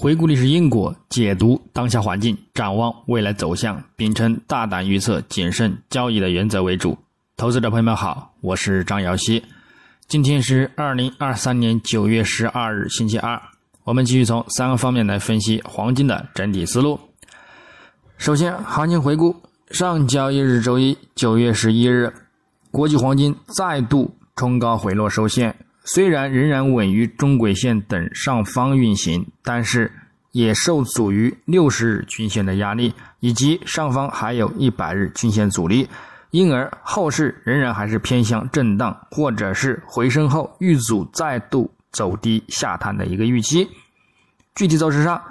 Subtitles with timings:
[0.00, 6.96] 回顾历史因果，解读当下环境，展望未来走向，秉承大胆预测、谨慎交易的原则为主。
[7.36, 9.42] 投资者朋友们好，我是张瑶希。
[10.06, 13.42] 今天是二零二三年九月十二日，星期二。
[13.82, 17.00] 我们继续从三个方面来分析黄金的整体思路。
[18.18, 19.34] 首先，行情回顾：
[19.72, 22.14] 上交易日周一，九月十一日，
[22.70, 25.56] 国际黄金再度冲高回落收线。
[25.90, 29.90] 虽然仍然稳于中轨线等上方运行，但是
[30.32, 35.88] 也受阻于六十日均线的压力，以及上方还有一百日均线阻力，
[36.30, 43.66] 因而后市仍然还是偏向震荡，或者是回升后遇阻再度走低下探的一个预期。
[44.54, 45.22] 具体走势上，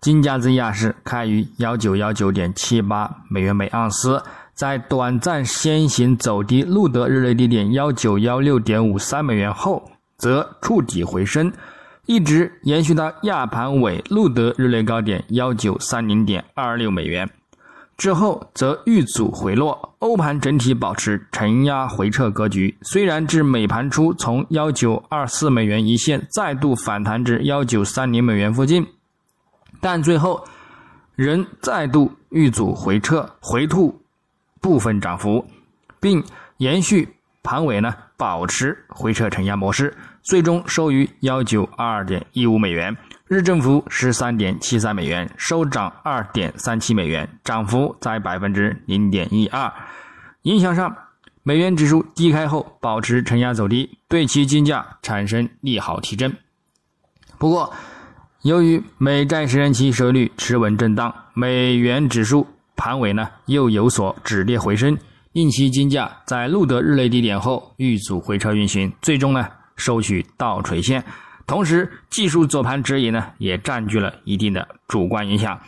[0.00, 4.22] 金价在亚市开于幺九幺九点七八美元每盎司，
[4.54, 9.90] 在短暂先行走低路德日内低点幺九幺六点五三美元后。
[10.16, 11.52] 则触底回升，
[12.06, 17.28] 一直延续到亚盘尾路德日内高点幺九三零点二六美元
[17.96, 19.94] 之后，则遇阻回落。
[20.00, 28.86] 欧盘整体保持承压回撤格局，虽然至美盘初从幺九二四美元一线再度反弹至幺九三零美元附近，
[29.80, 30.44] 但最后
[31.14, 34.02] 仍再度遇阻回撤，回吐
[34.60, 35.46] 部分涨幅，
[36.00, 36.22] 并
[36.58, 37.16] 延续。
[37.42, 49.72] 盘尾呢保持回撤承压模式，最终收于幺九二二点一五美元，日振幅十三点七三美元，收涨二点三七美元，涨幅在百分之零点一二。
[50.42, 50.96] 影响上，
[51.42, 56.36] 美元指数低开后保持承压走低，对其金价产生利好提振。
[57.38, 57.72] 不过，
[58.42, 64.96] 由于美债十年期收益率持稳震荡，美元指数盘尾呢又有所止跌回升。
[65.34, 71.04] 令其金价在录得日内低点后遇阻回撤运行，最终呢收取倒垂线。
[71.44, 75.58] 同时，技术走盘指引呢也占据了一定的主观影响。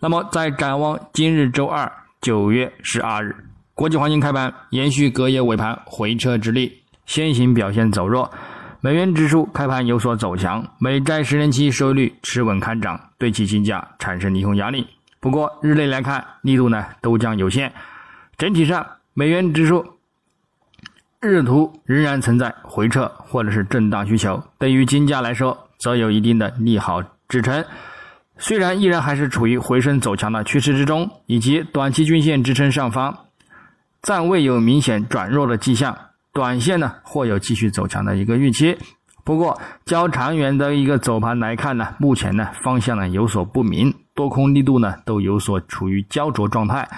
[0.00, 3.36] 那么，在展望今日周二九月十二日，
[3.72, 8.28] 国际黄金开盘延续隔夜尾盘回撤之力，先行表现走弱。
[8.80, 14.88] 美元指数开盘有所走强，美债十年期收益率持稳看涨，对其金价产生利空压力。
[15.20, 17.72] 不过，日内来看，力度呢都将有限。
[18.36, 19.84] 整体上，美元指数
[21.20, 27.64] 日图仍然存在回撤或者是震荡需求，对于金价来说，则有一定的利好支撑。
[28.38, 33.16] 虽然依然还是处于回升走强的趋势之中，以及短期均线支撑上方
[34.00, 35.96] 暂未有明显转弱的迹象，
[36.32, 38.76] 短线呢或有继续走强的一个预期。
[39.22, 46.88] 不过，较长远的一个走盘来看呢，目前呢方向呢有所不明，多空力度呢都有所处于焦灼状态。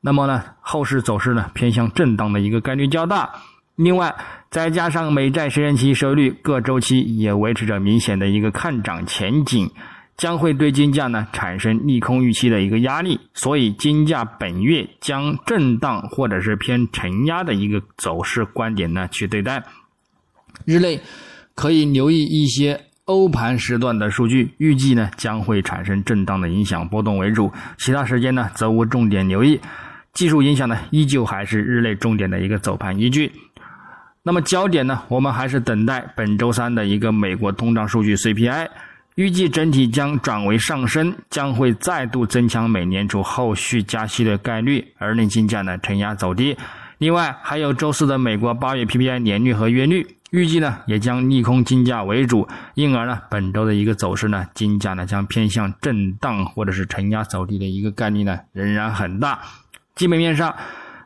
[0.00, 3.30] 那么呢，后市走势呢偏向震荡的一个概率较大。
[3.74, 4.14] 另外，
[4.50, 9.70] 再加上美债十年期收益率各周期也维持着明显的一个看涨前景，
[10.16, 13.20] 将会对金价呢产生利空预期的一个压力。
[13.34, 19.62] 所以，金价本月将震荡或者是偏承压的一个走势观点呢去对待。
[20.64, 21.00] 日内
[21.54, 29.60] 可以留意一些欧盘时段的数据，预计呢将会产生震荡的影响波动为主，其他时间呢则无重点留意。
[30.12, 33.30] 技术影响呢，依旧还是日内重点的一个走盘依据。
[34.24, 38.68] 那么焦点呢，我们还是等待本周三的一个美国通胀数据 CPI，
[39.14, 46.56] 预计整体将转为上升，将会再度增强美联储后续加息的概率，而令金价呢承压走低。
[46.98, 59.38] 另外还有周四的美国八月 PPI 年率和月率，预计呢也将利空金价为主，因而呢本周的一个走势呢，金价呢将偏向震荡或者是承压走低的一个概率呢仍然很大。
[59.98, 60.54] 基本面上，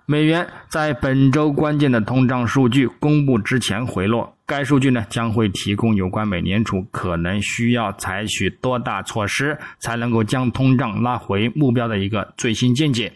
[0.05, 13.11] 美元在本周关键的通胀数据公布之前回落，该数据呢将会提供有关美联储可能需要采取多大措施才能够将通胀拉回目标的一个最新见解。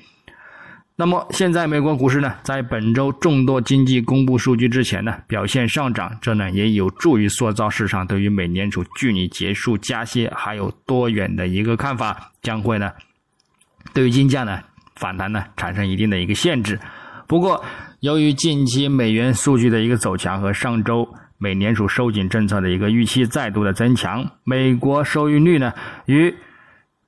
[0.96, 12.92] 那么，现在美国股市呢，在本周众多经济公布数据之前呢，表现上涨，这呢也有助于塑造市场对于美联储距离结束加息还有多远的一个看法，将会呢，
[13.92, 14.58] 对于金价呢。
[14.96, 16.78] 反弹呢，产生一定的一个限制。
[17.26, 17.64] 不过，
[18.00, 21.08] 由于近期美元数据的一个走强和上周
[21.38, 25.72] 美联储收紧政策的一个预期再度的增强，美国收益率呢
[26.06, 26.34] 与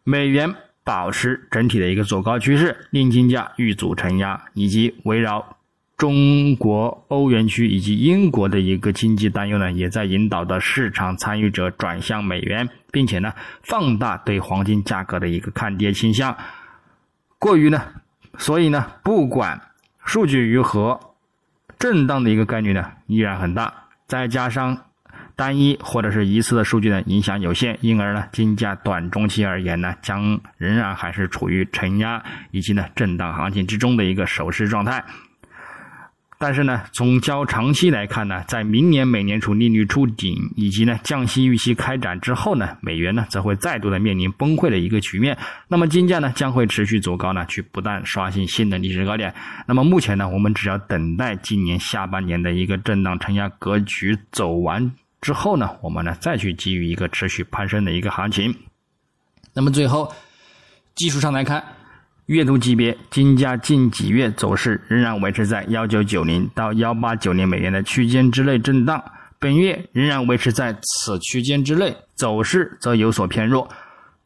[0.05, 0.53] 美元
[0.85, 5.57] 保持整体的一个走高趋势，令金价遇阻承压，以及围绕
[5.97, 13.33] 中国、欧元区以及英国的一个经济担忧呢，也在引导的市场参与者转向美元，并且呢
[13.63, 16.37] 放大对黄金价格的一个看跌倾向。
[17.39, 17.81] 过于呢，
[18.37, 19.61] 所以呢，不管
[20.05, 20.99] 数据如何，
[21.79, 23.73] 震荡的一个概率呢依然很大。
[24.07, 24.77] 再加上
[25.37, 35.05] 单一或者是一次的数据呢影响有限，因而呢金价短中期而言呢将仍然还是处于承压以及呢震荡行情之中的一个守势状态。
[36.41, 45.37] 但是呢，从较长期来看呢，在明年美联储利率触顶以及呢降息预期开展之后呢，美元呢则会再度的面临崩溃的一个局面。
[45.67, 49.35] 那么金价呢将会持续走高呢，去不断刷新新的历史高点。
[49.67, 58.55] 那么目前呢，我们只要等待今年下半年的一个震荡承压格局走完之后呢，我们呢再去给予一个持续攀升的一个行情。
[59.55, 60.15] 那么最后，
[60.95, 61.65] 技术上来看。
[62.29, 69.03] 月度级别，金价近几月走势仍然维持在幺九九零到幺八九零美元的区间之内震荡，
[69.39, 73.67] 本月仍然维持在此区间之内，走势则有所偏弱。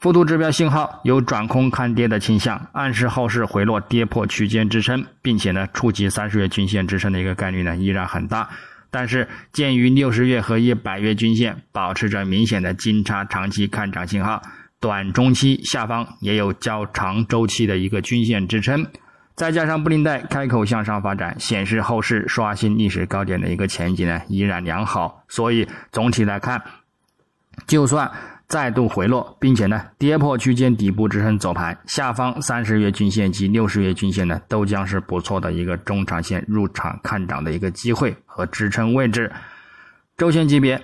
[0.01, 8.51] 幅度指标信号有转空看跌的倾向，暗示后市回落跌破区间支撑，并且呢触及三十月均线支撑的一个概率呢依然很大。
[8.91, 14.43] 但是鉴于六十月和一百月均线保持着明显的金叉长期看涨信号。
[14.83, 18.85] 短中期下方也有较长周期的一个均线支撑，
[19.37, 25.23] 再加上布林带开口向上发展，显示后市刷新历史高点的一个前景呢依然良好。
[25.29, 26.61] 所以总体来看，
[27.65, 28.11] 就算
[28.49, 39.31] 再度回落，并且呢跌破区间底部支撑走盘，下方三十月均线及六十月均线呢都将是不错的一个中长线入场看涨的一个机会和支撑位置。
[40.19, 40.83] 周线级别。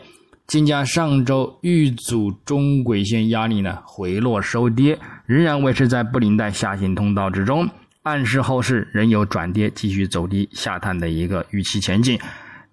[0.48, 7.68] 金价上周遇阻中轨线压力呢，回落收跌，仍然维持在布林带下行通道之中，
[8.04, 12.18] 暗示后市仍有转跌继续走低下探的一个预期前景。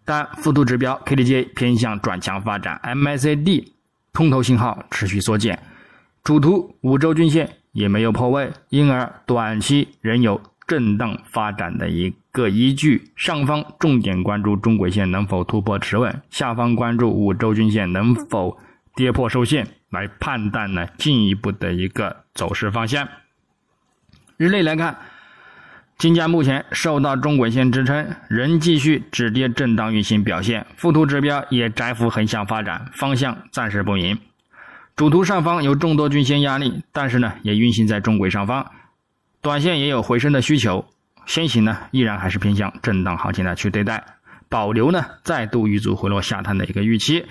[0.06, 3.66] 但幅度指标 KDJ 偏向转强发展，MACD
[4.14, 5.60] 空头信号持续缩减，
[6.24, 10.40] 主图五周均线也没有破位，因而短期仍有。
[10.68, 18.58] 震荡发展的一个依据，上方重点关注中轨线能否突破持稳，下方关注五周均线能否
[18.96, 23.08] 跌破收线，来判断呢进一步的一个走势方向。
[24.38, 24.98] 日内来看，
[25.98, 34.18] 金价目前受到中轨线支撑，仍继续止跌震荡运行表现，附图指标也窄幅横向发展，方向暂时不明。
[34.96, 38.66] 主图上方有众多均线压力，但是呢也运行在中轨上方。
[39.46, 40.84] 短线也有回升的需求，
[41.28, 44.04] 先行呢依然还是偏向震荡行情的去对待，
[44.50, 47.24] 保留呢再度遇阻回落下探的一个预期。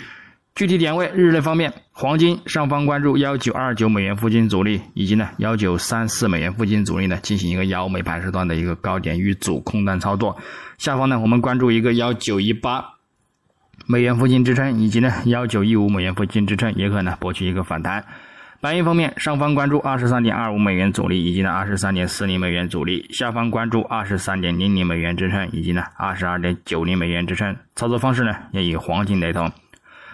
[0.55, 10.37] 具体点位，日内方面，黄金上方关注幺九二九美元附近阻力，以及呢幺九三四美元附近阻力呢进行一个幺美盘时段的一个高点遇阻空单操作。
[10.79, 12.85] 下方呢我们关注一个幺九一八
[13.87, 18.05] 美元附近支撑，以及呢幺九一五美元附近支撑，也可能博取一个反弹。
[18.65, 27.55] 白银方面，上方关注二十三点二五美元阻力，以及呢二十三点四零美元阻力；下方关注二十三点零零美元支撑，以及呢二十二点九零美元支撑。
[27.77, 29.53] 操作方式呢也与黄金雷同。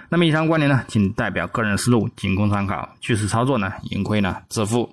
[0.08, 2.88] 那么以上观点呢，仅代表个人思路，仅供参考。
[3.00, 4.92] 据此操作呢，盈亏呢自负。